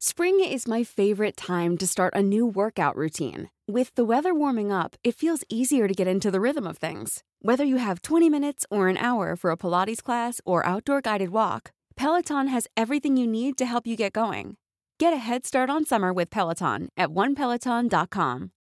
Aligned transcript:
Spring 0.00 0.38
is 0.38 0.68
my 0.68 0.84
favorite 0.84 1.36
time 1.36 1.76
to 1.76 1.84
start 1.84 2.14
a 2.14 2.22
new 2.22 2.46
workout 2.46 2.94
routine. 2.94 3.50
With 3.66 3.92
the 3.96 4.04
weather 4.04 4.32
warming 4.32 4.70
up, 4.70 4.94
it 5.02 5.16
feels 5.16 5.42
easier 5.48 5.88
to 5.88 5.92
get 5.92 6.06
into 6.06 6.30
the 6.30 6.40
rhythm 6.40 6.68
of 6.68 6.78
things. 6.78 7.24
Whether 7.42 7.64
you 7.64 7.78
have 7.78 8.02
20 8.02 8.30
minutes 8.30 8.64
or 8.70 8.86
an 8.86 8.96
hour 8.96 9.34
for 9.34 9.50
a 9.50 9.56
Pilates 9.56 10.00
class 10.00 10.40
or 10.44 10.64
outdoor 10.64 11.00
guided 11.00 11.30
walk, 11.30 11.72
Peloton 11.96 12.46
has 12.46 12.68
everything 12.76 13.16
you 13.16 13.26
need 13.26 13.58
to 13.58 13.66
help 13.66 13.88
you 13.88 13.96
get 13.96 14.12
going. 14.12 14.54
Get 15.00 15.12
a 15.12 15.16
head 15.16 15.44
start 15.44 15.68
on 15.68 15.84
summer 15.84 16.12
with 16.12 16.30
Peloton 16.30 16.90
at 16.96 17.08
onepeloton.com. 17.08 18.52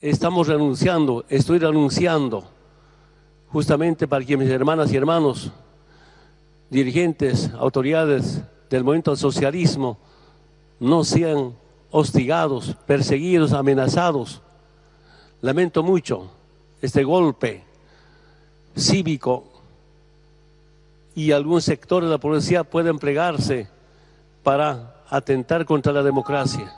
Estamos 0.00 0.48
renunciando, 0.48 1.26
estoy 1.28 1.58
renunciando, 1.58 2.44
justamente 3.52 4.08
para 4.08 4.24
que 4.24 4.38
mis 4.38 4.48
hermanas 4.48 4.90
y 4.90 4.96
hermanos, 4.96 5.52
dirigentes, 6.70 7.50
autoridades, 7.58 8.42
del 8.70 8.84
movimiento 8.84 9.10
al 9.10 9.16
socialismo 9.16 9.98
no 10.80 11.04
sean 11.04 11.54
hostigados, 11.90 12.76
perseguidos, 12.86 13.52
amenazados. 13.52 14.42
Lamento 15.40 15.82
mucho 15.82 16.30
este 16.82 17.04
golpe 17.04 17.64
cívico 18.76 19.44
y 21.14 21.32
algún 21.32 21.62
sector 21.62 22.04
de 22.04 22.10
la 22.10 22.18
policía 22.18 22.64
puede 22.64 22.90
emplearse 22.90 23.68
para 24.42 25.02
atentar 25.08 25.64
contra 25.64 25.92
la 25.92 26.02
democracia. 26.02 26.76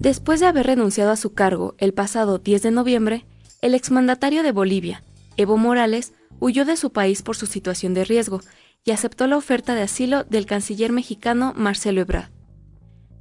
Después 0.00 0.40
de 0.40 0.46
haber 0.46 0.66
renunciado 0.66 1.10
a 1.10 1.16
su 1.16 1.34
cargo 1.34 1.74
el 1.78 1.92
pasado 1.92 2.38
10 2.38 2.62
de 2.62 2.70
noviembre, 2.70 3.24
el 3.62 3.74
exmandatario 3.74 4.42
de 4.42 4.52
Bolivia, 4.52 5.02
Evo 5.38 5.56
Morales 5.56 6.12
huyó 6.40 6.66
de 6.66 6.76
su 6.76 6.92
país 6.92 7.22
por 7.22 7.36
su 7.36 7.46
situación 7.46 7.94
de 7.94 8.04
riesgo 8.04 8.42
y 8.84 8.90
aceptó 8.90 9.26
la 9.26 9.36
oferta 9.36 9.74
de 9.74 9.82
asilo 9.82 10.24
del 10.24 10.44
canciller 10.44 10.92
mexicano 10.92 11.54
Marcelo 11.56 12.02
Ebrard. 12.02 12.30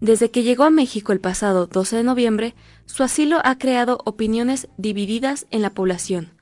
Desde 0.02 0.30
que 0.30 0.44
llegó 0.44 0.64
a 0.64 0.70
México 0.70 1.12
el 1.12 1.20
pasado 1.20 1.68
12 1.68 1.98
de 1.98 2.04
noviembre, 2.04 2.56
su 2.86 3.04
asilo 3.04 3.40
ha 3.44 3.58
creado 3.58 4.00
opiniones 4.06 4.68
divididas 4.78 5.48
en 5.50 5.62
la 5.62 5.72
población. 5.72 6.34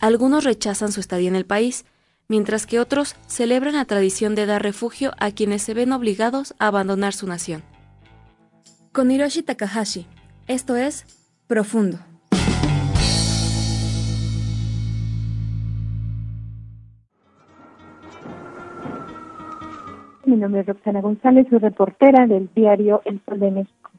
Algunos 0.00 0.44
rechazan 0.44 0.92
su 0.92 1.00
estadía 1.00 1.28
en 1.28 1.36
el 1.36 1.46
país, 1.46 1.84
mientras 2.28 2.66
que 2.66 2.80
otros 2.80 3.16
celebran 3.26 3.74
la 3.74 3.84
tradición 3.84 4.34
de 4.34 4.46
dar 4.46 4.62
refugio 4.62 5.12
a 5.18 5.30
quienes 5.30 5.62
se 5.62 5.74
ven 5.74 5.92
obligados 5.92 6.54
a 6.58 6.68
abandonar 6.68 7.12
su 7.14 7.26
nación. 7.26 7.62
Con 8.92 9.10
Hiroshi 9.10 9.42
Takahashi, 9.42 10.06
esto 10.46 10.76
es 10.76 11.06
Profundo. 11.46 11.98
Mi 20.32 20.38
nombre 20.38 20.62
es 20.62 20.66
Roxana 20.66 21.02
González, 21.02 21.46
soy 21.50 21.58
reportera 21.58 22.26
del 22.26 22.48
diario 22.54 23.02
El 23.04 23.20
Sol 23.26 23.38
de 23.38 23.50
México. 23.50 23.90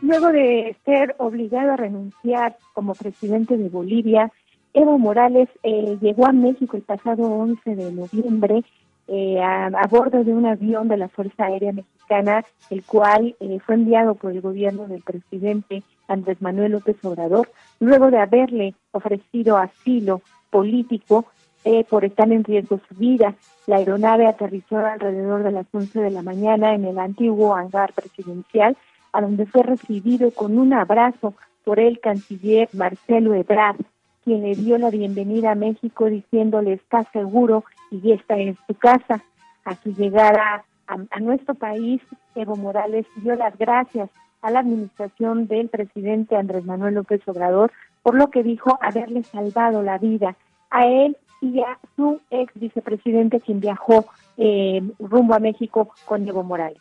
Luego 0.00 0.28
de 0.28 0.76
ser 0.84 1.16
obligado 1.18 1.72
a 1.72 1.76
renunciar 1.76 2.56
como 2.74 2.94
presidente 2.94 3.56
de 3.56 3.68
Bolivia, 3.68 4.30
Evo 4.72 5.00
Morales 5.00 5.48
eh, 5.64 5.98
llegó 6.00 6.26
a 6.26 6.32
México 6.32 6.76
el 6.76 6.84
pasado 6.84 7.24
11 7.24 7.74
de 7.74 7.90
noviembre 7.90 8.62
eh, 9.08 9.40
a, 9.42 9.84
bordo 9.90 10.22
de 10.22 10.32
un 10.32 10.46
avión 10.46 10.86
de 10.86 10.96
la 10.96 11.08
Fuerza 11.08 11.46
Aérea 11.46 11.72
Mexicana, 11.72 12.44
el 12.70 12.84
cual 12.84 13.34
eh, 13.40 13.58
fue 13.66 13.74
enviado 13.74 14.14
por 14.14 14.30
el 14.30 14.42
gobierno 14.42 14.86
del 14.86 15.02
presidente 15.02 15.82
Andrés 16.08 16.40
Manuel 16.40 16.72
López 16.72 16.96
Obrador, 17.04 17.48
luego 17.78 18.10
de 18.10 18.18
haberle 18.18 18.74
ofrecido 18.92 19.58
asilo 19.58 20.22
político 20.50 21.26
eh, 21.64 21.84
por 21.84 22.04
estar 22.04 22.30
en 22.32 22.44
riesgo 22.44 22.80
su 22.88 22.94
vida. 22.94 23.34
La 23.66 23.76
aeronave 23.76 24.26
aterrizó 24.26 24.78
alrededor 24.78 25.42
de 25.42 25.52
las 25.52 25.66
11 25.72 26.00
de 26.00 26.10
la 26.10 26.22
mañana 26.22 26.74
en 26.74 26.84
el 26.84 26.98
antiguo 26.98 27.54
hangar 27.54 27.92
presidencial, 27.92 28.76
a 29.12 29.20
donde 29.20 29.46
fue 29.46 29.62
recibido 29.62 30.30
con 30.30 30.58
un 30.58 30.72
abrazo 30.72 31.34
por 31.64 31.78
el 31.80 32.00
canciller 32.00 32.68
Marcelo 32.72 33.34
Ebrard, 33.34 33.80
quien 34.24 34.42
le 34.42 34.54
dio 34.54 34.78
la 34.78 34.90
bienvenida 34.90 35.52
a 35.52 35.54
México 35.54 36.06
diciéndole 36.06 36.74
está 36.74 37.04
seguro 37.12 37.64
y 37.90 38.12
esta 38.12 38.38
es 38.38 38.56
tu 38.66 38.74
casa. 38.74 39.22
A 39.64 39.74
su 39.74 39.92
llegada 39.92 40.64
a 40.86 41.20
nuestro 41.20 41.54
país, 41.54 42.00
Evo 42.34 42.56
Morales 42.56 43.04
dio 43.16 43.34
las 43.34 43.58
gracias 43.58 44.08
a 44.42 44.50
la 44.50 44.60
administración 44.60 45.46
del 45.46 45.68
presidente 45.68 46.36
Andrés 46.36 46.64
Manuel 46.64 46.94
López 46.94 47.20
Obrador 47.26 47.72
por 48.02 48.14
lo 48.14 48.30
que 48.30 48.42
dijo 48.42 48.78
haberle 48.80 49.22
salvado 49.22 49.82
la 49.82 49.98
vida 49.98 50.36
a 50.70 50.86
él 50.86 51.16
y 51.40 51.60
a 51.60 51.78
su 51.96 52.20
ex 52.30 52.52
vicepresidente 52.54 53.40
quien 53.40 53.60
viajó 53.60 54.06
eh, 54.36 54.82
rumbo 54.98 55.34
a 55.34 55.38
México 55.38 55.90
con 56.04 56.26
Evo 56.26 56.42
Morales. 56.42 56.78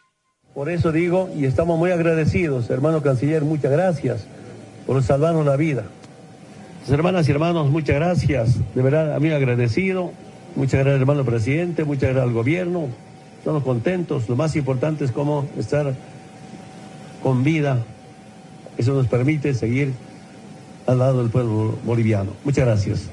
Por 0.54 0.70
eso 0.70 0.92
digo, 0.92 1.30
y 1.36 1.46
estamos 1.46 1.78
muy 1.78 1.92
agradecidos, 1.92 2.70
hermano 2.70 3.02
canciller, 3.02 3.44
muchas 3.44 3.72
gracias 3.72 4.28
por 4.88 5.02
salvarnos 5.04 5.46
la 5.46 5.56
vida. 5.56 5.84
hermanas 6.90 7.28
y 7.28 7.32
hermanos, 7.32 7.70
muchas 7.70 7.98
gracias, 7.98 8.74
de 8.74 8.82
verdad, 8.82 9.14
a 9.14 9.20
mí 9.20 9.30
agradecido, 9.30 10.12
muchas 10.56 10.80
gracias 10.80 11.02
hermano 11.02 11.26
presidente, 11.26 11.84
muchas 11.84 12.10
gracias 12.10 12.24
al 12.24 12.34
gobierno, 12.34 12.88
estamos 13.38 13.64
contentos, 13.64 14.28
lo 14.30 14.36
más 14.36 14.56
importante 14.56 15.06
es 15.06 15.12
cómo 15.12 15.46
estar 15.58 15.94
con 17.22 17.44
vida. 17.44 17.84
Eso 18.78 18.94
nos 18.94 19.08
permite 19.08 19.54
seguir 19.54 19.94
al 20.86 21.00
lado 21.00 21.20
del 21.20 21.30
pueblo 21.30 21.76
boliviano. 21.84 22.32
Muchas 22.44 22.66
gracias. 22.66 23.12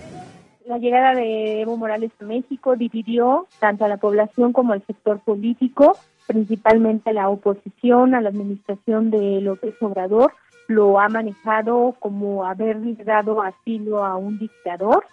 La 0.66 0.78
llegada 0.78 1.14
de 1.14 1.60
Evo 1.60 1.76
Morales 1.76 2.10
a 2.20 2.24
México 2.24 2.74
dividió 2.76 3.46
tanto 3.58 3.84
a 3.84 3.88
la 3.88 3.98
población 3.98 4.52
como 4.52 4.72
al 4.72 4.82
sector 4.86 5.20
político, 5.20 5.98
principalmente 6.26 7.10
a 7.10 7.12
la 7.12 7.28
oposición, 7.28 8.14
a 8.14 8.22
la 8.22 8.30
administración 8.30 9.10
de 9.10 9.42
López 9.42 9.74
Obrador. 9.82 10.32
Lo 10.68 10.98
ha 10.98 11.10
manejado 11.10 11.94
como 11.98 12.46
haber 12.46 12.78
dado 13.04 13.42
asilo 13.42 14.06
a 14.06 14.16
un 14.16 14.38
dictador, 14.38 15.04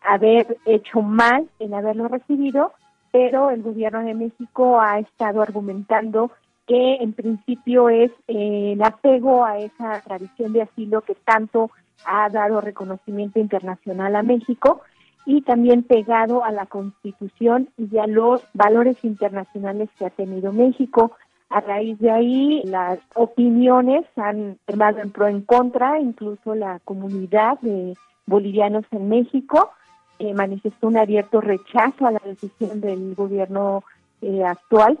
haber 0.00 0.56
hecho 0.64 1.02
mal 1.02 1.48
en 1.58 1.74
haberlo 1.74 2.06
recibido, 2.06 2.72
pero 3.10 3.50
el 3.50 3.62
gobierno 3.62 4.04
de 4.04 4.14
México 4.14 4.80
ha 4.80 5.00
estado 5.00 5.42
argumentando 5.42 6.30
que 6.70 6.98
en 7.00 7.14
principio 7.14 7.88
es 7.88 8.12
eh, 8.28 8.74
el 8.74 8.82
apego 8.84 9.44
a 9.44 9.58
esa 9.58 10.00
tradición 10.02 10.52
de 10.52 10.62
asilo 10.62 11.00
que 11.00 11.16
tanto 11.16 11.72
ha 12.04 12.28
dado 12.28 12.60
reconocimiento 12.60 13.40
internacional 13.40 14.14
a 14.14 14.22
México 14.22 14.80
y 15.26 15.42
también 15.42 15.82
pegado 15.82 16.44
a 16.44 16.52
la 16.52 16.66
Constitución 16.66 17.70
y 17.76 17.98
a 17.98 18.06
los 18.06 18.44
valores 18.54 19.02
internacionales 19.02 19.88
que 19.98 20.06
ha 20.06 20.10
tenido 20.10 20.52
México. 20.52 21.10
A 21.48 21.60
raíz 21.60 21.98
de 21.98 22.12
ahí, 22.12 22.62
las 22.66 23.00
opiniones 23.16 24.04
han 24.14 24.56
tomado 24.64 25.00
en 25.00 25.10
pro 25.10 25.26
en 25.26 25.40
contra, 25.40 25.98
incluso 25.98 26.54
la 26.54 26.78
comunidad 26.84 27.58
de 27.62 27.96
bolivianos 28.26 28.84
en 28.92 29.08
México 29.08 29.72
eh, 30.20 30.34
manifestó 30.34 30.86
un 30.86 30.98
abierto 30.98 31.40
rechazo 31.40 32.06
a 32.06 32.12
la 32.12 32.22
decisión 32.24 32.80
del 32.80 33.16
gobierno 33.16 33.82
eh, 34.22 34.44
actual 34.44 35.00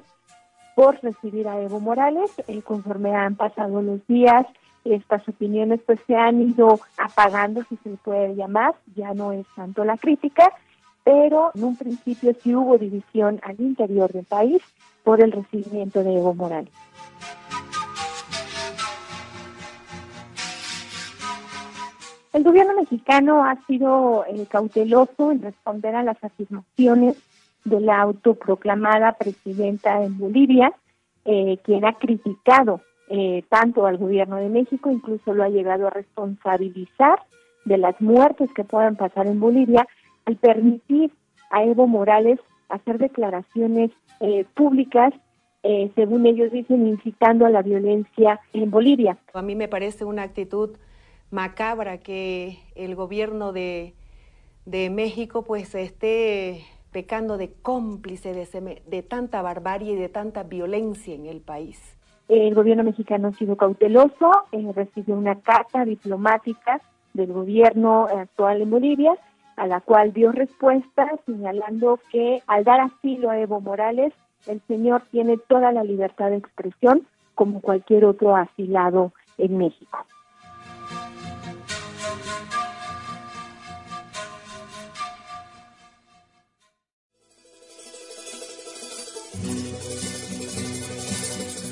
por 0.80 0.98
recibir 1.02 1.46
a 1.46 1.60
Evo 1.60 1.78
Morales. 1.78 2.30
Eh, 2.48 2.62
conforme 2.62 3.14
han 3.14 3.34
pasado 3.34 3.82
los 3.82 4.00
días, 4.06 4.46
estas 4.86 5.28
opiniones 5.28 5.78
pues 5.84 6.00
se 6.06 6.16
han 6.16 6.40
ido 6.40 6.80
apagando, 6.96 7.62
si 7.68 7.76
se 7.84 7.90
puede 8.02 8.34
llamar, 8.34 8.74
ya 8.96 9.12
no 9.12 9.32
es 9.32 9.44
tanto 9.54 9.84
la 9.84 9.98
crítica, 9.98 10.50
pero 11.04 11.50
en 11.54 11.64
un 11.64 11.76
principio 11.76 12.34
sí 12.42 12.54
hubo 12.54 12.78
división 12.78 13.40
al 13.42 13.60
interior 13.60 14.10
del 14.10 14.24
país 14.24 14.62
por 15.04 15.22
el 15.22 15.32
recibimiento 15.32 16.02
de 16.02 16.16
Evo 16.16 16.32
Morales. 16.32 16.72
El 22.32 22.42
gobierno 22.42 22.72
mexicano 22.74 23.44
ha 23.44 23.56
sido 23.66 24.24
eh, 24.24 24.46
cauteloso 24.48 25.30
en 25.30 25.42
responder 25.42 25.94
a 25.94 26.02
las 26.02 26.24
afirmaciones 26.24 27.18
de 27.64 27.80
la 27.80 28.00
autoproclamada 28.00 29.12
presidenta 29.12 30.02
en 30.02 30.18
Bolivia, 30.18 30.72
eh, 31.24 31.58
quien 31.64 31.84
ha 31.84 31.94
criticado 31.94 32.80
eh, 33.08 33.44
tanto 33.48 33.86
al 33.86 33.98
gobierno 33.98 34.36
de 34.36 34.48
México, 34.48 34.90
incluso 34.90 35.34
lo 35.34 35.42
ha 35.42 35.48
llegado 35.48 35.86
a 35.86 35.90
responsabilizar 35.90 37.20
de 37.64 37.76
las 37.76 38.00
muertes 38.00 38.50
que 38.54 38.64
puedan 38.64 38.96
pasar 38.96 39.26
en 39.26 39.40
Bolivia, 39.40 39.86
al 40.24 40.36
permitir 40.36 41.12
a 41.50 41.64
Evo 41.64 41.86
Morales 41.86 42.38
hacer 42.68 42.98
declaraciones 42.98 43.90
eh, 44.20 44.44
públicas, 44.54 45.12
según 45.94 46.24
ellos 46.24 46.50
dicen, 46.50 46.86
incitando 46.86 47.44
a 47.44 47.50
la 47.50 47.60
violencia 47.60 48.40
en 48.54 48.70
Bolivia. 48.70 49.18
A 49.34 49.42
mí 49.42 49.54
me 49.54 49.68
parece 49.68 50.06
una 50.06 50.22
actitud 50.22 50.70
macabra 51.30 51.98
que 51.98 52.58
el 52.74 52.94
gobierno 52.94 53.52
de, 53.52 53.94
de 54.64 54.88
México 54.88 55.44
pues 55.44 55.74
esté 55.74 56.64
pecando 56.92 57.38
de 57.38 57.52
cómplice 57.52 58.32
de, 58.32 58.82
de, 58.86 59.02
tanta 59.02 59.42
barbarie 59.42 59.92
y 59.92 59.96
de 59.96 60.08
tanta 60.08 60.42
violencia 60.42 61.14
en 61.14 61.26
el 61.26 61.40
país. 61.40 61.96
El 62.28 62.54
gobierno 62.54 62.84
mexicano 62.84 63.28
ha 63.28 63.32
sido 63.32 63.56
cauteloso, 63.56 64.30
eh, 64.52 64.72
recibió 64.74 65.16
una 65.16 65.40
carta 65.40 65.84
diplomática 65.84 66.80
del 67.12 67.32
gobierno 67.32 68.06
actual 68.06 68.62
en 68.62 68.70
Bolivia, 68.70 69.12
a 69.56 69.66
la 69.66 69.80
cual 69.80 70.12
dio 70.12 70.32
respuesta 70.32 71.10
señalando 71.26 71.98
que 72.10 72.42
al 72.46 72.64
dar 72.64 72.80
asilo 72.80 73.30
a 73.30 73.38
Evo 73.38 73.60
Morales, 73.60 74.12
el 74.46 74.60
señor 74.68 75.02
tiene 75.10 75.36
toda 75.36 75.72
la 75.72 75.84
libertad 75.84 76.30
de 76.30 76.36
expresión 76.36 77.06
como 77.34 77.60
cualquier 77.60 78.04
otro 78.04 78.36
asilado 78.36 79.12
en 79.38 79.58
México. 79.58 80.06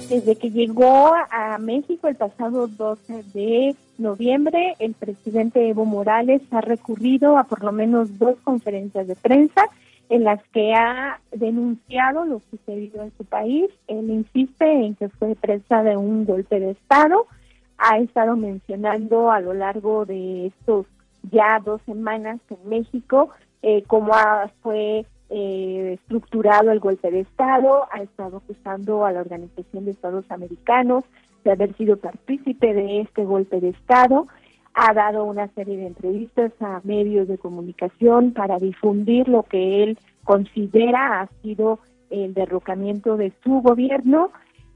Desde 0.09 0.37
que 0.37 0.51
llegó 0.51 1.13
a 1.31 1.59
México 1.59 2.09
el 2.09 2.17
pasado 2.17 2.67
12 2.67 3.25
de 3.35 3.77
noviembre, 3.99 4.75
el 4.79 4.95
presidente 4.95 5.69
Evo 5.69 5.85
Morales 5.85 6.41
ha 6.51 6.63
recurrido 6.63 7.37
a 7.37 7.45
por 7.45 7.63
lo 7.63 7.73
menos 7.73 8.19
dos 8.19 8.37
conferencias 8.43 9.07
de 9.07 9.17
prensa 9.17 9.67
en 10.09 10.25
las 10.25 10.43
que 10.49 10.73
ha 10.73 11.21
denunciado 11.31 12.25
lo 12.25 12.41
sucedido 12.51 13.03
en 13.03 13.13
su 13.19 13.25
país. 13.25 13.71
Él 13.87 14.09
insiste 14.09 14.65
en 14.65 14.95
que 14.95 15.11
fue 15.11 15.35
presa 15.35 15.83
de 15.83 15.97
un 15.97 16.25
golpe 16.25 16.59
de 16.59 16.71
Estado. 16.71 17.27
Ha 17.77 17.99
estado 17.99 18.35
mencionando 18.35 19.31
a 19.31 19.41
lo 19.41 19.53
largo 19.53 20.07
de 20.07 20.47
estos 20.47 20.87
ya 21.31 21.61
dos 21.63 21.83
semanas 21.83 22.41
en 22.49 22.69
México 22.69 23.31
eh, 23.63 23.83
cómo 23.87 24.13
fue 24.63 25.05
eh, 25.31 25.99
estructurado 26.01 26.71
el 26.71 26.81
golpe 26.81 27.11
de 27.11 27.21
Estado, 27.21 27.87
ha 27.93 28.03
estado 28.03 28.39
acusando 28.39 29.05
a 29.05 29.13
la 29.13 29.21
Organización 29.21 29.85
de 29.85 29.91
Estados 29.91 30.25
Americanos 30.31 31.05
de 31.45 31.53
haber 31.53 31.77
sido 31.77 31.99
partícipe 31.99 32.73
de 32.73 33.01
este 33.03 33.25
golpe 33.25 33.61
de 33.61 33.71
Estado, 33.71 34.27
ha 34.75 34.95
dado 34.95 35.25
una 35.25 35.49
serie 35.49 35.77
de 35.77 35.87
entrevistas 35.87 36.53
a 36.61 36.81
medios 36.85 37.29
de 37.29 37.37
comunicación 37.37 38.33
para 38.33 38.59
difundir 38.59 39.29
lo 39.29 39.43
que 39.43 39.83
él 39.83 39.99
considera 40.25 41.21
ha 41.21 41.29
sido 41.43 41.79
el 42.11 42.33
derrocamiento 42.33 43.17
de 43.17 43.33
su 43.43 43.61
gobierno 43.61 44.31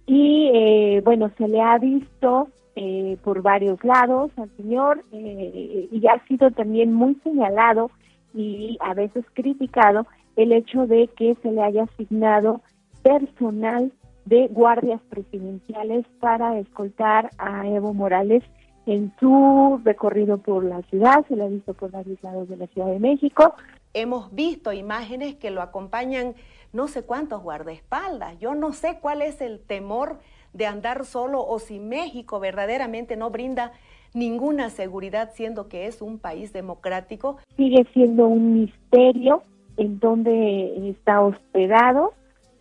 y 0.07 0.51
eh, 0.53 1.03
bueno, 1.05 1.31
se 1.39 1.49
le 1.49 1.61
ha 1.61 1.79
visto 1.79 2.49
eh, 2.75 3.17
por 3.23 3.43
varios 3.43 3.83
lados 3.85 4.33
al 4.37 4.51
señor 4.57 5.03
y 5.13 6.03
ha 6.07 6.27
sido 6.27 6.51
también 6.51 6.93
muy 6.93 7.15
señalado 7.23 7.91
y 8.35 8.77
a 8.81 8.95
veces 8.95 9.25
criticado 9.35 10.07
el 10.37 10.53
hecho 10.53 10.87
de 10.87 11.09
que 11.09 11.37
se 11.43 11.51
le 11.51 11.63
haya 11.63 11.85
asignado 11.85 12.61
personal 13.03 13.93
de 14.25 14.49
guardias 14.49 15.01
presidenciales 15.09 16.07
para 16.21 16.59
escoltar 16.59 17.31
a 17.39 17.67
Evo 17.67 17.93
Morales 17.93 18.43
en 18.87 19.13
su 19.21 19.81
recorrido 19.85 20.39
por 20.39 20.65
la 20.65 20.83
ciudad, 20.83 21.25
se 21.29 21.37
le 21.37 21.45
ha 21.45 21.49
visto 21.49 21.75
por 21.75 21.91
varios 21.91 22.23
lados 22.23 22.49
de 22.49 22.57
la 22.57 22.67
Ciudad 22.69 22.89
de 22.89 22.99
México. 22.99 23.55
Hemos 23.95 24.35
visto 24.35 24.73
imágenes 24.73 25.37
que 25.37 25.51
lo 25.51 25.63
acompañan 25.63 26.35
no 26.73 26.89
sé 26.89 27.05
cuántos 27.05 27.43
guardaespaldas. 27.43 28.39
Yo 28.41 28.55
no 28.55 28.73
sé 28.73 28.99
cuál 29.01 29.23
es 29.23 29.41
el 29.41 29.61
temor 29.61 30.19
de 30.53 30.67
andar 30.67 31.05
solo 31.05 31.45
o 31.45 31.59
si 31.59 31.79
México 31.79 32.41
verdaderamente 32.41 33.17
no 33.17 33.31
brinda 33.31 33.73
ninguna 34.15 34.71
seguridad 34.71 35.31
siendo 35.33 35.69
que 35.69 35.87
es 35.87 36.03
un 36.03 36.19
país 36.19 36.53
democrático. 36.53 37.39
Sigue 37.57 37.87
siendo 37.93 38.27
un 38.27 38.61
misterio 38.61 39.43
en 39.83 39.99
donde 39.99 40.91
está 40.91 41.21
hospedado. 41.21 42.13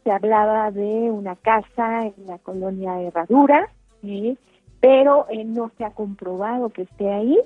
Se 0.03 0.11
hablaba 0.11 0.71
de 0.71 1.11
una 1.11 1.35
casa 1.35 2.07
en 2.07 2.25
la 2.25 2.39
colonia 2.39 2.99
Herradura, 2.99 3.69
pero 4.79 5.27
no 5.45 5.71
se 5.77 5.85
ha 5.85 5.91
comprobado 5.91 6.69
que 6.69 6.81
esté 6.83 7.11
ahí. 7.11 7.37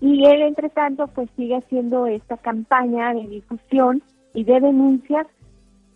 Y 0.00 0.24
él, 0.26 0.42
entre 0.42 0.68
tanto, 0.68 1.08
pues 1.08 1.28
sigue 1.34 1.56
haciendo 1.56 2.06
esta 2.06 2.36
campaña 2.36 3.12
de 3.12 3.26
difusión 3.26 4.04
y 4.34 4.44
de 4.44 4.60
denuncia 4.60 5.26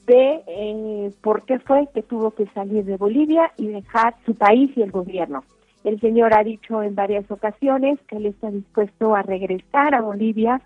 de 0.07 0.43
eh, 0.49 1.13
por 1.23 1.45
qué 1.45 1.61
fue 1.61 1.89
que 1.95 2.03
tuvo 2.03 2.33
que 2.33 2.47
salir 2.47 2.85
de 2.85 2.97
Bolivia 2.97 3.53
y 3.57 3.69
dejar 3.69 4.17
su 4.27 4.35
país 4.35 4.77
y 4.77 4.83
el 4.83 4.91
gobierno. 4.91 5.45
El 5.85 6.01
señor 6.01 6.35
ha 6.35 6.43
dicho 6.43 6.83
en 6.83 6.97
varias 6.97 7.31
ocasiones 7.31 8.01
que 8.09 8.17
él 8.17 8.27
está 8.27 8.51
dispuesto 8.51 9.15
a 9.15 9.23
regresar 9.23 9.95
a 9.95 10.01
Bolivia 10.01 10.61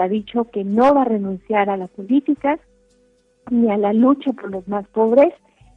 ha 0.00 0.08
dicho 0.08 0.44
que 0.44 0.64
no 0.64 0.94
va 0.94 1.02
a 1.02 1.06
renunciar 1.06 1.70
a 1.70 1.76
la 1.76 1.86
política 1.86 2.58
ni 3.50 3.70
a 3.70 3.76
la 3.76 3.92
lucha 3.92 4.32
por 4.32 4.50
los 4.50 4.66
más 4.68 4.86
pobres 4.88 5.32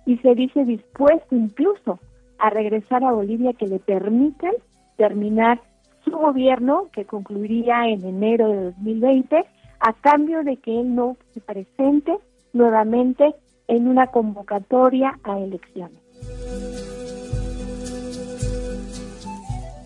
y 0.05 0.17
se 0.17 0.35
dice 0.35 0.65
dispuesto 0.65 1.35
incluso 1.35 1.99
a 2.37 2.49
regresar 2.49 3.03
a 3.03 3.11
Bolivia 3.11 3.53
que 3.53 3.67
le 3.67 3.79
permitan 3.79 4.51
terminar 4.97 5.61
su 6.03 6.11
gobierno 6.11 6.89
que 6.91 7.05
concluiría 7.05 7.87
en 7.87 8.03
enero 8.03 8.49
de 8.49 8.63
2020 8.65 9.45
a 9.79 9.93
cambio 9.93 10.43
de 10.43 10.57
que 10.57 10.81
él 10.81 10.93
no 10.93 11.17
se 11.33 11.41
presente 11.41 12.17
nuevamente 12.51 13.33
en 13.67 13.87
una 13.87 14.07
convocatoria 14.07 15.17
a 15.23 15.39
elecciones. 15.39 16.02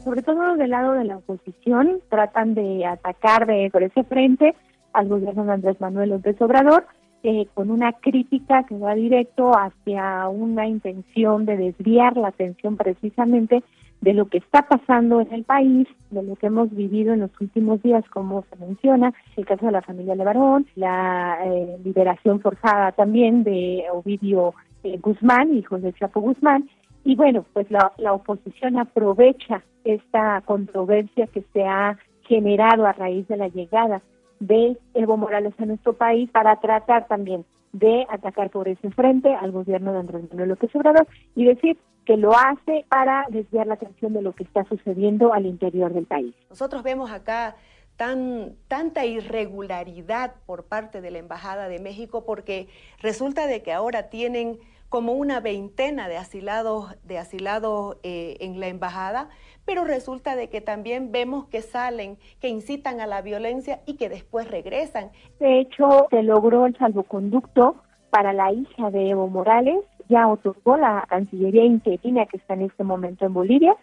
Sobre 0.07 0.21
todo 0.21 0.55
del 0.55 0.69
lado 0.69 0.93
de 0.93 1.03
la 1.03 1.17
oposición, 1.17 1.99
tratan 2.07 2.53
de 2.53 2.85
atacar 2.85 3.45
de, 3.45 3.69
por 3.69 3.83
ese 3.83 4.05
frente 4.05 4.55
al 4.93 5.09
gobierno 5.09 5.43
de 5.43 5.51
Andrés 5.51 5.81
Manuel 5.81 6.11
López 6.11 6.41
Obrador, 6.41 6.85
eh, 7.23 7.45
con 7.53 7.69
una 7.69 7.91
crítica 7.91 8.63
que 8.63 8.77
va 8.77 8.95
directo 8.95 9.51
hacia 9.51 10.29
una 10.29 10.65
intención 10.65 11.45
de 11.45 11.57
desviar 11.57 12.15
la 12.15 12.29
atención 12.29 12.77
precisamente 12.77 13.65
de 13.99 14.13
lo 14.13 14.29
que 14.29 14.37
está 14.37 14.61
pasando 14.61 15.19
en 15.19 15.33
el 15.33 15.43
país, 15.43 15.89
de 16.09 16.23
lo 16.23 16.37
que 16.37 16.47
hemos 16.47 16.73
vivido 16.73 17.13
en 17.13 17.19
los 17.19 17.31
últimos 17.41 17.83
días, 17.83 18.05
como 18.09 18.45
se 18.49 18.55
menciona, 18.65 19.13
el 19.35 19.45
caso 19.45 19.65
de 19.65 19.73
la 19.73 19.81
familia 19.81 20.15
Levarón, 20.15 20.67
la 20.75 21.37
eh, 21.43 21.79
liberación 21.83 22.39
forzada 22.39 22.93
también 22.93 23.43
de 23.43 23.83
Ovidio 23.91 24.53
eh, 24.85 24.97
Guzmán, 24.99 25.53
hijo 25.53 25.77
de 25.79 25.91
Chapo 25.91 26.21
Guzmán, 26.21 26.69
y 27.03 27.15
bueno, 27.15 27.45
pues 27.53 27.69
la, 27.71 27.93
la 27.97 28.13
oposición 28.13 28.77
aprovecha 28.77 29.63
esta 29.83 30.41
controversia 30.45 31.27
que 31.27 31.43
se 31.53 31.63
ha 31.63 31.97
generado 32.23 32.85
a 32.85 32.93
raíz 32.93 33.27
de 33.27 33.37
la 33.37 33.47
llegada 33.47 34.01
de 34.39 34.77
Evo 34.93 35.17
Morales 35.17 35.53
a 35.57 35.65
nuestro 35.65 35.93
país 35.93 36.29
para 36.31 36.59
tratar 36.59 37.07
también 37.07 37.45
de 37.73 38.05
atacar 38.09 38.49
por 38.49 38.67
ese 38.67 38.89
frente 38.91 39.33
al 39.33 39.51
gobierno 39.51 39.93
de 39.93 39.99
Andrés 39.99 40.23
Manuel 40.29 40.49
López 40.49 40.75
Obrador 40.75 41.07
y 41.35 41.45
decir 41.45 41.77
que 42.05 42.17
lo 42.17 42.31
hace 42.35 42.85
para 42.89 43.25
desviar 43.29 43.67
la 43.67 43.73
atención 43.73 44.13
de 44.13 44.21
lo 44.21 44.33
que 44.33 44.43
está 44.43 44.63
sucediendo 44.65 45.33
al 45.33 45.45
interior 45.45 45.93
del 45.93 46.05
país. 46.05 46.33
Nosotros 46.49 46.83
vemos 46.83 47.11
acá 47.11 47.55
tan, 47.97 48.55
tanta 48.67 49.05
irregularidad 49.05 50.35
por 50.45 50.65
parte 50.65 51.01
de 51.01 51.11
la 51.11 51.17
Embajada 51.17 51.67
de 51.67 51.79
México 51.79 52.23
porque 52.25 52.67
resulta 53.01 53.47
de 53.47 53.61
que 53.61 53.73
ahora 53.73 54.03
tienen 54.09 54.57
como 54.89 55.13
una 55.13 55.39
veintena 55.39 56.07
de 56.07 56.17
asilados, 56.17 56.95
de 57.03 57.17
asilados 57.17 57.97
eh, 58.03 58.37
en 58.39 58.59
la 58.59 58.67
embajada, 58.67 59.29
pero 59.65 59.83
resulta 59.83 60.35
de 60.35 60.49
que 60.49 60.61
también 60.61 61.11
vemos 61.11 61.45
que 61.47 61.61
salen, 61.61 62.17
que 62.39 62.47
incitan 62.47 63.01
a 63.01 63.07
la 63.07 63.21
violencia 63.21 63.81
y 63.85 63.95
que 63.97 64.09
después 64.09 64.49
regresan. 64.49 65.11
De 65.39 65.59
hecho, 65.59 66.07
se 66.09 66.23
logró 66.23 66.65
el 66.65 66.77
salvoconducto 66.77 67.75
para 68.09 68.33
la 68.33 68.51
hija 68.51 68.89
de 68.91 69.09
Evo 69.09 69.27
Morales, 69.27 69.83
ya 70.07 70.27
otorgó 70.27 70.77
la 70.77 71.05
Cancillería 71.09 71.65
interina 71.65 72.25
que 72.25 72.37
está 72.37 72.53
en 72.53 72.63
este 72.63 72.83
momento 72.83 73.25
en 73.25 73.33
Bolivia, 73.33 73.75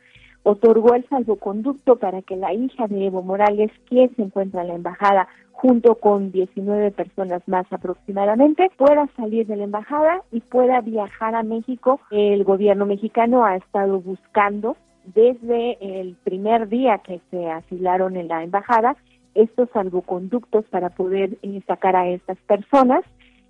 otorgó 0.45 0.95
el 0.95 1.07
salvoconducto 1.09 1.97
para 1.97 2.23
que 2.23 2.37
la 2.37 2.53
hija 2.53 2.87
de 2.87 3.07
Evo 3.07 3.23
Morales, 3.23 3.73
que 3.91 4.09
se 4.15 4.23
encuentra 4.23 4.63
en 4.63 4.69
la 4.69 4.75
embajada 4.75 5.27
junto 5.53 5.97
con 5.97 6.31
19 6.31 6.91
personas 6.93 7.43
más 7.49 7.67
aproximadamente, 7.73 8.71
pueda 8.77 9.09
salir 9.17 9.47
de 9.47 9.57
la 9.57 9.65
embajada 9.65 10.23
y 10.31 10.41
pueda 10.41 10.81
viajar 10.83 11.35
a 11.35 11.43
México. 11.43 12.01
El 12.11 12.45
gobierno 12.45 12.87
mexicano 12.87 13.45
ha 13.45 13.57
estado 13.57 14.01
buscando 14.01 14.77
desde 15.15 16.01
el 16.01 16.17
primer 16.25 16.69
día 16.69 16.99
que 16.99 17.21
se 17.31 17.51
asilaron 17.51 18.17
en 18.17 18.29
la 18.29 18.43
embajada 18.43 18.97
estos 19.35 19.69
salvoconductos 19.71 20.65
para 20.67 20.91
poder 20.91 21.39
eh, 21.43 21.61
sacar 21.67 21.97
a 21.97 22.09
estas 22.09 22.39
personas 22.47 23.03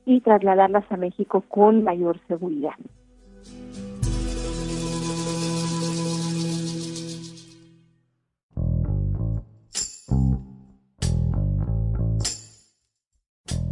y 0.07 0.21
trasladarlas 0.21 0.85
a 0.91 0.97
México 0.97 1.43
con 1.49 1.83
mayor 1.83 2.19
seguridad. 2.29 2.75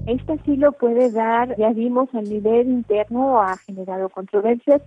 Este 0.06 0.32
asilo 0.32 0.72
puede 0.72 1.10
dar, 1.10 1.56
ya 1.56 1.70
vimos, 1.70 2.08
a 2.14 2.20
nivel 2.20 2.68
interno 2.68 3.40
ha 3.40 3.56
generado 3.58 4.08
controversias 4.08 4.82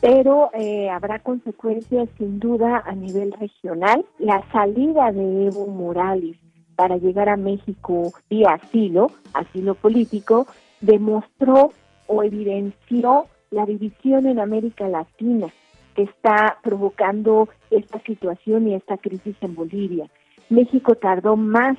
pero 0.00 0.50
eh, 0.52 0.90
habrá 0.90 1.18
consecuencias 1.20 2.08
sin 2.18 2.38
duda 2.38 2.82
a 2.84 2.92
nivel 2.92 3.32
regional. 3.32 4.04
La 4.18 4.44
salida 4.52 5.12
de 5.12 5.46
Evo 5.46 5.66
Morales 5.66 6.36
para 6.74 6.98
llegar 6.98 7.28
a 7.28 7.36
México 7.36 8.12
vía 8.28 8.52
asilo, 8.62 9.10
asilo 9.32 9.74
político, 9.74 10.46
demostró 10.80 11.72
o 12.06 12.22
evidenció 12.22 13.26
la 13.50 13.64
división 13.64 14.26
en 14.26 14.38
América 14.38 14.88
Latina. 14.88 15.48
que 15.94 16.02
está 16.02 16.58
provocando 16.62 17.48
esta 17.70 17.98
situación 18.00 18.68
y 18.68 18.74
esta 18.74 18.98
crisis 18.98 19.34
en 19.40 19.54
Bolivia. 19.54 20.10
México 20.50 20.94
tardó 20.96 21.36
más 21.36 21.78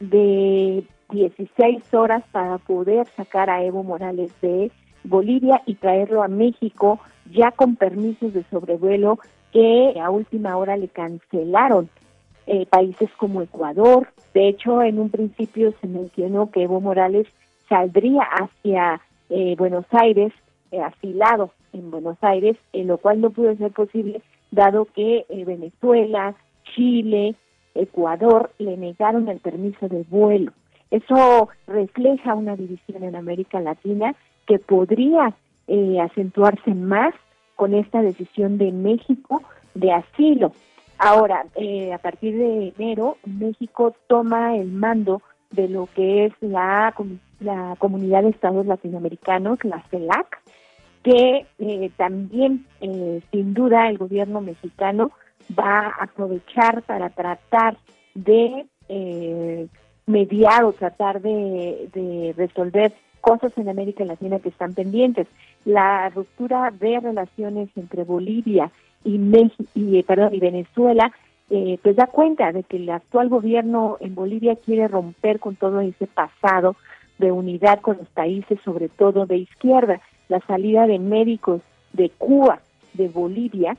de 0.00 0.84
16 1.10 1.94
horas 1.94 2.22
para 2.32 2.58
poder 2.58 3.06
sacar 3.16 3.48
a 3.50 3.62
Evo 3.62 3.82
Morales 3.82 4.32
de 4.42 4.70
Bolivia 5.04 5.62
y 5.66 5.74
traerlo 5.74 6.22
a 6.22 6.28
México 6.28 7.00
ya 7.30 7.50
con 7.50 7.76
permisos 7.76 8.32
de 8.34 8.44
sobrevuelo 8.44 9.18
que 9.52 9.94
a 10.00 10.10
última 10.10 10.56
hora 10.56 10.76
le 10.76 10.88
cancelaron 10.88 11.88
eh, 12.46 12.66
países 12.66 13.10
como 13.16 13.42
Ecuador. 13.42 14.08
De 14.34 14.48
hecho, 14.48 14.82
en 14.82 14.98
un 14.98 15.10
principio 15.10 15.72
se 15.80 15.86
mencionó 15.86 16.50
que 16.50 16.62
Evo 16.62 16.80
Morales 16.80 17.26
saldría 17.68 18.22
hacia 18.22 19.00
eh, 19.30 19.54
Buenos 19.56 19.86
Aires, 19.90 20.32
eh, 20.70 20.80
afilado 20.80 21.52
en 21.72 21.90
Buenos 21.90 22.16
Aires, 22.22 22.56
en 22.72 22.86
lo 22.86 22.98
cual 22.98 23.20
no 23.20 23.30
pudo 23.30 23.54
ser 23.56 23.72
posible, 23.72 24.22
dado 24.50 24.86
que 24.86 25.26
Venezuela, 25.46 26.34
Chile, 26.74 27.34
Ecuador 27.74 28.50
le 28.58 28.76
negaron 28.76 29.28
el 29.28 29.40
permiso 29.40 29.88
de 29.88 30.04
vuelo. 30.08 30.52
Eso 30.90 31.48
refleja 31.66 32.34
una 32.34 32.56
división 32.56 33.04
en 33.04 33.16
América 33.16 33.60
Latina 33.60 34.14
que 34.46 34.58
podría 34.58 35.34
acentuarse 36.02 36.74
más 36.74 37.12
con 37.56 37.74
esta 37.74 38.00
decisión 38.00 38.56
de 38.56 38.72
México 38.72 39.42
de 39.74 39.92
asilo. 39.92 40.52
Ahora, 40.98 41.44
eh, 41.54 41.92
a 41.92 41.98
partir 41.98 42.36
de 42.36 42.72
enero, 42.76 43.18
México 43.24 43.94
toma 44.08 44.56
el 44.56 44.70
mando 44.72 45.22
de 45.50 45.68
lo 45.68 45.88
que 45.94 46.26
es 46.26 46.32
la, 46.40 46.94
la 47.40 47.76
Comunidad 47.78 48.22
de 48.22 48.30
Estados 48.30 48.66
Latinoamericanos, 48.66 49.62
la 49.64 49.82
CELAC, 49.90 50.42
que 51.04 51.46
eh, 51.58 51.90
también, 51.96 52.66
eh, 52.80 53.20
sin 53.30 53.54
duda, 53.54 53.88
el 53.88 53.98
gobierno 53.98 54.40
mexicano 54.40 55.12
va 55.58 55.86
a 55.86 56.04
aprovechar 56.04 56.82
para 56.82 57.10
tratar 57.10 57.76
de 58.14 58.66
mediar 60.08 60.64
o 60.64 60.72
tratar 60.72 61.20
de, 61.20 61.88
de 61.92 62.34
resolver 62.36 62.92
cosas 63.20 63.52
en 63.56 63.68
América 63.68 64.04
Latina 64.04 64.38
que 64.40 64.48
están 64.48 64.74
pendientes. 64.74 65.26
La 65.64 66.08
ruptura 66.08 66.70
de 66.70 67.00
relaciones 67.00 67.68
entre 67.76 68.04
Bolivia 68.04 68.70
y, 69.04 69.18
México, 69.18 69.64
y, 69.74 69.98
eh, 69.98 70.04
perdón, 70.04 70.34
y 70.34 70.40
Venezuela, 70.40 71.12
eh, 71.50 71.78
pues 71.82 71.96
da 71.96 72.06
cuenta 72.06 72.52
de 72.52 72.62
que 72.62 72.76
el 72.76 72.90
actual 72.90 73.28
gobierno 73.28 73.96
en 74.00 74.14
Bolivia 74.14 74.56
quiere 74.56 74.88
romper 74.88 75.40
con 75.40 75.56
todo 75.56 75.80
ese 75.80 76.06
pasado 76.06 76.76
de 77.18 77.32
unidad 77.32 77.80
con 77.80 77.98
los 77.98 78.08
países, 78.08 78.58
sobre 78.64 78.88
todo 78.88 79.26
de 79.26 79.38
izquierda. 79.38 80.00
La 80.28 80.40
salida 80.40 80.86
de 80.86 80.98
médicos 80.98 81.62
de 81.92 82.10
Cuba, 82.10 82.60
de 82.94 83.08
Bolivia, 83.08 83.76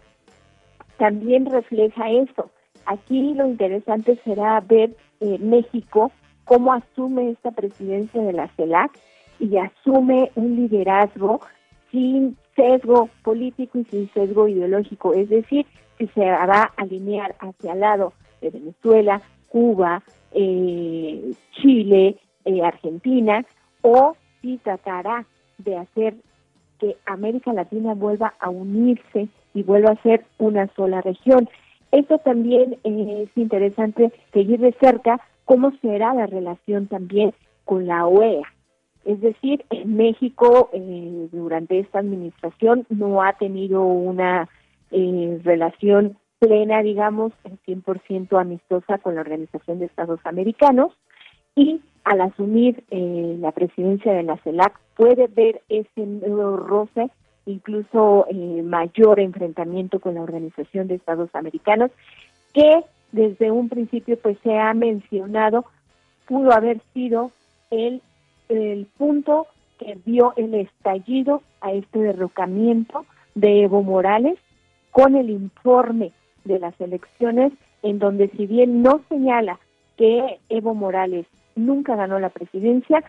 también 0.98 1.46
refleja 1.46 2.10
eso. 2.10 2.50
Aquí 2.86 3.34
lo 3.36 3.48
interesante 3.48 4.20
será 4.24 4.60
ver 4.62 4.92
eh, 5.22 5.38
México 5.40 6.12
cómo 6.50 6.74
asume 6.74 7.30
esta 7.30 7.52
presidencia 7.52 8.20
de 8.24 8.34
la 8.34 8.48
CELAC 8.56 8.92
y 9.40 9.56
asume 9.58 10.32
un 10.34 10.56
liderazgo 10.56 11.42
sin 11.92 12.38
sesgo 12.56 13.08
político 13.22 13.78
y 13.78 13.84
sin 13.84 14.10
sesgo 14.14 14.48
ideológico, 14.48 15.14
es 15.14 15.30
decir, 15.30 15.68
que 16.00 16.08
se 16.08 16.22
va 16.22 16.64
a 16.64 16.74
alinear 16.78 17.36
hacia 17.40 17.74
el 17.74 17.82
lado 17.82 18.14
de 18.42 18.50
Venezuela, 18.50 19.22
Cuba, 19.48 20.02
eh, 20.32 21.34
Chile, 21.52 22.18
eh, 22.46 22.64
Argentina, 22.64 23.46
o 23.84 24.16
si 24.42 24.58
tratará 24.58 25.28
de 25.60 25.78
hacer 25.78 26.16
que 26.80 26.98
América 27.06 27.54
Latina 27.54 27.94
vuelva 27.94 28.34
a 28.40 28.50
unirse 28.50 29.28
y 29.54 29.62
vuelva 29.62 29.92
a 29.92 30.02
ser 30.02 30.26
una 30.40 30.66
sola 30.76 31.02
región. 31.02 31.48
Esto 31.92 32.18
también 32.18 32.80
eh, 32.84 33.28
es 33.28 33.38
interesante 33.38 34.12
seguir 34.34 34.60
de 34.60 34.74
cerca 34.80 35.20
cómo 35.50 35.72
será 35.82 36.14
la 36.14 36.28
relación 36.28 36.86
también 36.86 37.34
con 37.66 37.88
la 37.88 38.06
OEA, 38.06 38.44
es 39.04 39.20
decir, 39.20 39.66
en 39.72 39.98
México 39.98 40.70
eh, 40.74 41.28
durante 41.32 41.80
esta 41.80 41.98
administración 41.98 42.86
no 42.90 43.24
ha 43.24 43.34
tenido 43.34 43.82
una 43.82 44.48
eh, 44.92 45.40
relación 45.44 46.20
plena, 46.38 46.84
digamos, 46.84 47.34
100% 47.66 48.40
amistosa 48.40 49.00
con 49.00 49.16
la 49.16 49.22
Organización 49.22 49.80
de 49.80 49.88
Estados 49.88 50.20
Americanos 50.24 50.94
y 51.56 51.82
al 52.04 52.22
asumir 52.22 52.84
eh, 52.92 53.36
la 53.40 53.52
presidencia 53.52 54.14
de 54.14 54.22
la 54.22 54.38
CELAC 54.44 54.80
puede 54.96 55.26
ver 55.26 55.64
ese 55.68 56.06
nuevo 56.06 56.58
roce, 56.58 57.10
incluso 57.48 58.28
mayor 58.66 59.20
enfrentamiento 59.20 60.00
con 60.00 60.14
la 60.14 60.22
Organización 60.22 60.88
de 60.88 60.94
Estados 60.94 61.34
Americanos, 61.34 61.90
que 62.54 62.84
desde 63.12 63.52
un 63.52 63.70
principio 63.70 64.18
pues 64.20 64.38
se 64.44 64.58
ha 64.58 64.74
mencionado 64.74 65.66
pudo 66.28 66.52
haber 66.52 66.82
sido 66.94 67.32
el 67.72 68.02
el 68.50 68.88
punto 68.98 69.48
que 69.78 69.98
dio 70.06 70.34
el 70.36 70.54
estallido 70.56 71.42
a 71.62 71.72
este 71.72 72.00
derrocamiento 72.00 73.06
de 73.36 73.64
Evo 73.64 73.84
Morales 73.84 74.38
con 74.92 75.16
el 75.16 75.30
informe 75.30 76.12
de 76.44 76.60
las 76.60 76.80
elecciones 76.82 77.54
en 77.84 78.00
donde 78.00 78.30
si 78.30 78.48
bien 78.48 78.82
no 78.82 79.02
señala 79.08 79.60
que 79.98 80.40
Evo 80.50 80.74
Morales 80.74 81.26
nunca 81.56 81.96
ganó 81.96 82.20
la 82.20 82.30
presidencia, 82.30 83.04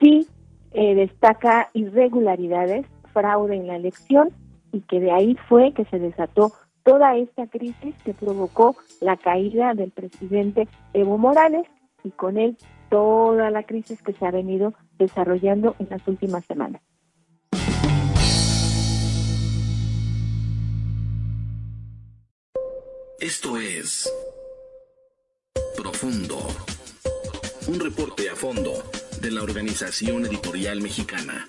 sí 0.00 0.26
eh, 0.72 0.94
destaca 0.94 1.68
irregularidades, 1.72 2.86
fraude 3.12 3.56
en 3.56 3.66
la 3.66 3.76
elección 3.76 4.30
y 4.72 4.80
que 4.80 5.00
de 5.00 5.12
ahí 5.12 5.36
fue 5.48 5.72
que 5.72 5.84
se 5.86 5.98
desató 5.98 6.52
toda 6.82 7.16
esta 7.16 7.46
crisis 7.46 7.94
que 8.04 8.14
provocó 8.14 8.76
la 9.00 9.16
caída 9.16 9.74
del 9.74 9.90
presidente 9.90 10.68
Evo 10.92 11.18
Morales 11.18 11.66
y 12.04 12.10
con 12.10 12.38
él 12.38 12.56
toda 12.88 13.50
la 13.50 13.62
crisis 13.62 14.02
que 14.02 14.12
se 14.12 14.26
ha 14.26 14.30
venido 14.30 14.74
desarrollando 14.98 15.76
en 15.78 15.88
las 15.90 16.06
últimas 16.08 16.44
semanas. 16.44 16.82
Esto 23.20 23.58
es 23.58 24.10
Profundo, 25.76 26.38
un 27.68 27.78
reporte 27.78 28.30
a 28.30 28.34
fondo 28.34 28.72
de 29.20 29.30
la 29.30 29.42
Organización 29.42 30.24
Editorial 30.24 30.80
Mexicana. 30.80 31.48